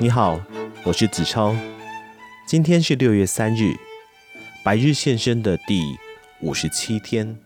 [0.00, 0.40] 你好，
[0.84, 1.56] 我是子超。
[2.46, 3.74] 今天是六月三日，
[4.62, 5.98] 白日现身的第
[6.40, 7.36] 五十七天。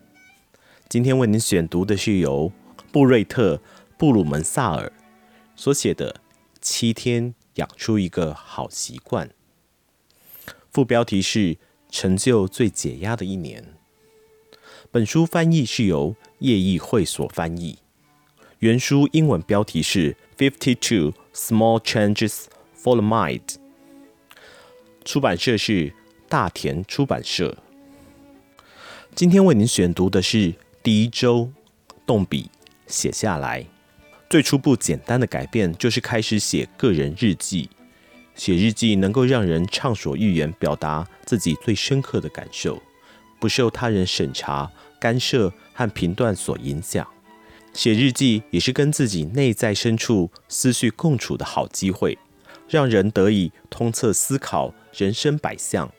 [0.87, 2.51] 今天为您选读的是由
[2.91, 3.55] 布瑞特·
[3.97, 4.93] 布鲁门萨尔
[5.55, 6.13] 所写的
[6.61, 9.27] 《七天养出一个好习惯》。
[10.71, 11.57] 副标题是
[11.89, 13.73] “成就最解压的一年”。
[14.91, 17.79] 本书翻译是由叶义会所翻译。
[18.59, 22.45] 原书英文标题是 Fifty Two Small Changes
[22.77, 23.55] for the Mind。
[25.03, 25.93] 出版社是
[26.29, 27.57] 大田出版社。
[29.15, 31.51] 今天为您选读的是第一周，
[32.05, 32.49] 动笔
[32.87, 33.65] 写下来。
[34.29, 37.69] 最初步简单的改变就是开始写个人日记。
[38.35, 42.81] 写日记能够让人畅所欲言，表达自己最深刻的感受，
[43.39, 47.07] 不受他人审查、干涉和评断所影响。
[47.73, 52.17] 写日记也是跟自己内在深处思绪共处的好机会，
[52.67, 55.91] 让人得以通彻思考人生百相，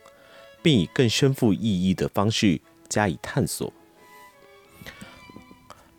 [0.62, 3.72] 并以更深富意义的方式加以探索。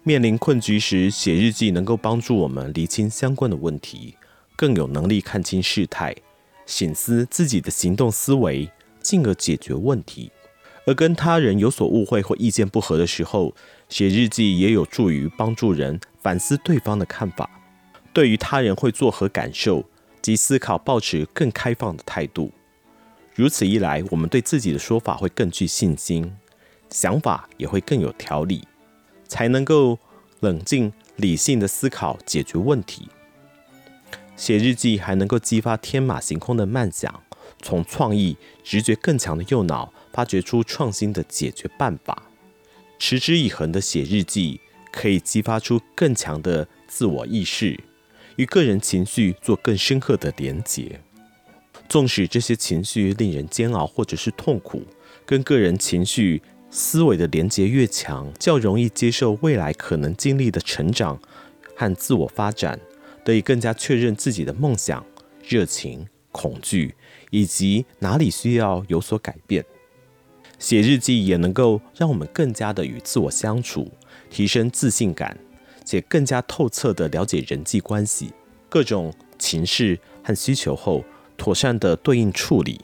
[0.03, 4.15] 面临困局时，写日记能够帮助我们厘清相关的问题，
[4.55, 6.15] 更有能力看清事态，
[6.65, 8.69] 省思自己的行动思维，
[9.01, 10.31] 进而解决问题。
[10.87, 13.55] 而跟他人有所误会或意见不合的时候，
[13.89, 17.49] 写日记也有助于帮助人反思对方的看法，
[18.13, 19.85] 对于他人会作何感受
[20.21, 22.51] 及思考，保持更开放的态度。
[23.33, 26.35] 如此一来，我们对自己的说法会更具信心，
[26.89, 28.67] 想法也会更有条理，
[29.27, 29.99] 才能够
[30.39, 33.07] 冷静理性的思考解决问题。
[34.35, 37.23] 写日记还能够激发天马行空的漫想，
[37.61, 39.93] 从创意、直觉更强的右脑。
[40.15, 42.23] 发掘出创新的解决办法，
[42.97, 44.59] 持之以恒的写日记
[44.91, 47.79] 可以激发出更强的自我意识，
[48.37, 50.99] 与个人情绪做更深刻的连结。
[51.87, 54.81] 纵使这些情绪令人煎熬或者是痛苦，
[55.25, 61.19] 跟个人情绪思维的连结越强，较容易接受未来可能经历的成长
[61.75, 62.79] 和自我发展，
[63.23, 65.05] 得以更加确认自己的梦想、
[65.47, 66.95] 热情、恐惧
[67.29, 69.63] 以及哪里需要有所改变。
[70.57, 73.91] 写日记也能够让我们更加的与自我相处，
[74.29, 75.37] 提升自信感，
[75.83, 78.31] 且更加透彻地了解人际关系、
[78.69, 81.03] 各种情势和需求后，
[81.37, 82.81] 妥善的对应处理。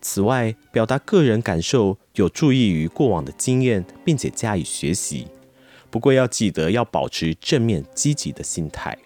[0.00, 5.26] 此外，表达个人感受有助益于过往的经验，并且加以学习。
[5.90, 8.96] 不过要记得要保持正面积极的心态。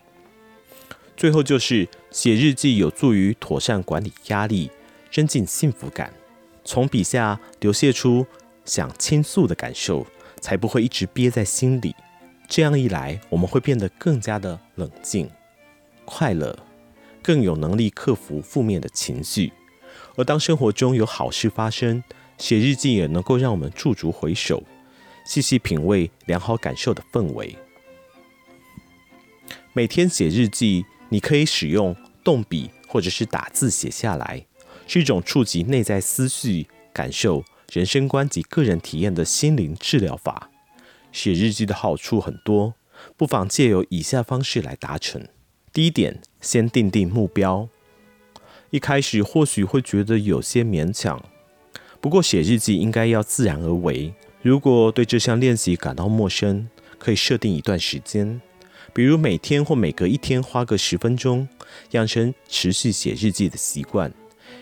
[1.17, 4.71] 最后就是写日记有助于妥善管理压力，
[5.11, 6.13] 增进幸福感。
[6.71, 8.25] 从笔下流泻出
[8.65, 10.07] 想倾诉的感受，
[10.41, 11.93] 才不会一直憋在心里。
[12.47, 15.29] 这样一来，我们会变得更加的冷静、
[16.05, 16.57] 快乐，
[17.21, 19.53] 更有能力克服负面的情绪。
[20.15, 22.05] 而当生活中有好事发生，
[22.39, 24.63] 写日记也能够让我们驻足回首，
[25.27, 27.59] 细细品味良好感受的氛围。
[29.73, 34.47] 每天写日记，你可以使用动笔或者是打字写下来。
[34.93, 40.51] 是一种触及内在思绪、感受、人生观及个人体验的心灵治疗法。
[41.13, 42.75] 写日记的好处很多，
[43.17, 45.29] 不妨借由以下方式来达成。
[45.73, 47.69] 第一点，先定定目标。
[48.71, 51.25] 一开始或许会觉得有些勉强，
[52.01, 54.13] 不过写日记应该要自然而为。
[54.43, 56.69] 如果对这项练习感到陌生，
[56.99, 58.41] 可以设定一段时间，
[58.93, 61.49] 比如每天或每隔一天花个十分钟，
[61.93, 64.13] 养成持续写日记的习惯。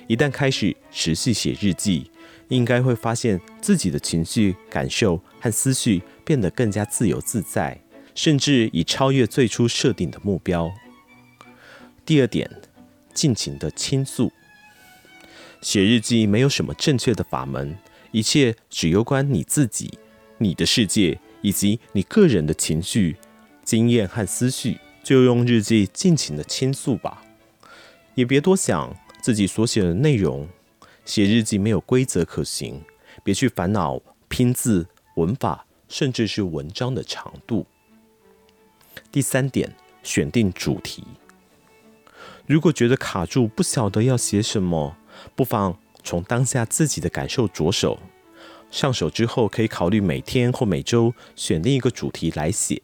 [0.09, 2.11] 一旦开始持续写日记，
[2.49, 7.79] 应该会发现自己的情绪、感受和思绪变得更加自由自在，
[8.15, 10.71] 甚至已超越最初设定的目标。
[12.07, 12.51] 第二点，
[13.13, 14.33] 尽情的倾诉。
[15.61, 17.77] 写日记没有什么正确的法门，
[18.11, 19.99] 一切只攸关你自己、
[20.39, 23.17] 你的世界以及你个人的情绪、
[23.63, 24.79] 经验和思绪。
[25.05, 27.23] 就用日记尽情的倾诉吧，
[28.15, 28.95] 也别多想。
[29.29, 30.49] 自己所写的内容，
[31.05, 32.83] 写日记没有规则可行，
[33.23, 34.87] 别去烦恼拼字、
[35.17, 37.67] 文法，甚至是文章的长度。
[39.13, 41.05] 第三点，选定主题。
[42.47, 44.97] 如果觉得卡住，不晓得要写什么，
[45.37, 47.99] 不妨从当下自己的感受着手。
[48.71, 52.81] 上手之后，可以考虑每天或每周选定一个主题来写。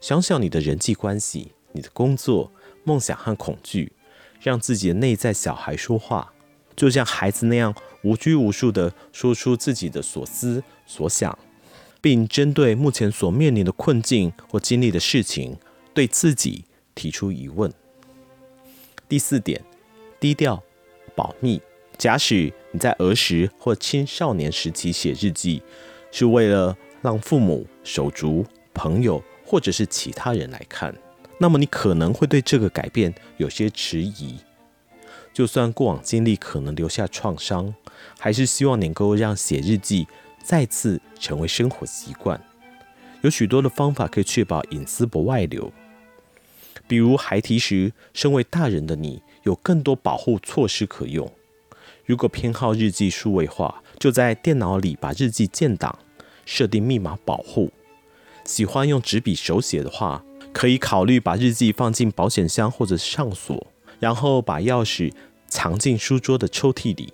[0.00, 2.50] 想想你的人际关系、你的工作、
[2.84, 3.92] 梦想和恐惧。
[4.40, 6.32] 让自己的内在小孩说话，
[6.76, 11.36] 就像孩子那样无拘无束地说出自己的所思所想，
[12.00, 15.56] 并针对目前所面临的困境或经历的事情，
[15.92, 16.64] 对自己
[16.94, 17.72] 提出疑问。
[19.08, 19.62] 第四点，
[20.20, 20.62] 低调、
[21.14, 21.60] 保密。
[21.96, 25.60] 假使你在儿时或青少年时期写日记，
[26.12, 30.94] 是为了让父母、手足、朋友或者是其他人来看，
[31.38, 34.38] 那么你可能会对这个改变有些迟疑。
[35.32, 37.74] 就算过往经历可能留下创伤，
[38.18, 40.08] 还是希望能够让写日记
[40.42, 42.42] 再次成为生活习惯。
[43.22, 45.72] 有许多的方法可以确保隐私不外流，
[46.86, 51.30] 比如孩提时，身为大人的你有更多保护措施可用。
[52.04, 55.98] 如果偏好日记数位化，就在电脑里把日记建档，
[56.46, 57.70] 设定密码保护。
[58.44, 60.24] 喜欢用纸笔手写的话，
[60.58, 63.64] 可以考虑把日记放进保险箱或者上锁，
[64.00, 65.12] 然后把钥匙
[65.46, 67.12] 藏进书桌的抽屉里。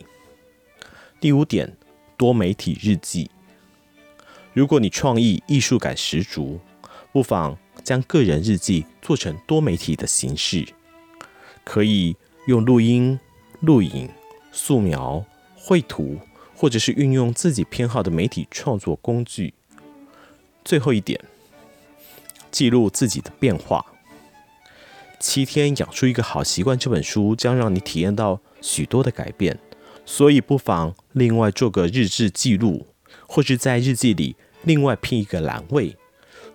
[1.20, 1.76] 第五点，
[2.17, 3.31] 多媒体日记。
[4.55, 6.58] 如果你创意艺术感十足，
[7.12, 10.67] 不妨将个人日记做成多媒体的形式，
[11.64, 13.20] 可以用录音、
[13.61, 14.08] 录影。
[14.52, 15.23] 素描、
[15.55, 16.19] 绘图，
[16.56, 19.52] 或者是运用自己偏好的媒体创作工具。
[20.64, 21.20] 最后一点，
[22.55, 23.85] 记录自己的变化。
[25.19, 29.59] 七天养出一个好习惯这本书将让你体验到许多的改变，
[30.06, 32.87] 所以不妨另外做个日志记录，
[33.27, 35.97] 或是在日记里另外拼一个栏位，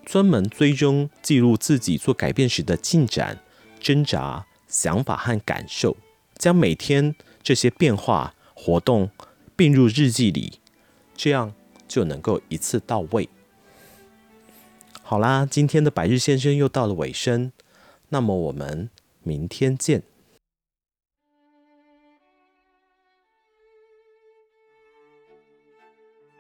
[0.06, 3.38] 专门追踪记录自己做改变时的进展、
[3.82, 5.98] 挣扎、想法和感受，
[6.38, 7.14] 将每天。
[7.42, 9.10] 这些变化活动
[9.56, 10.60] 并入日记里，
[11.16, 11.54] 这样
[11.88, 13.28] 就能够一次到位。
[15.10, 17.52] 好啦，今天的百日先生又到了尾声，
[18.10, 18.92] 那么我们
[19.24, 20.04] 明天见。